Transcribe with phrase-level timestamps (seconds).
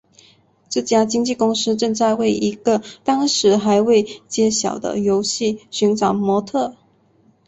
[0.67, 6.75] 这家经纪公司正在为一个当时还未揭晓的游戏寻找模特儿。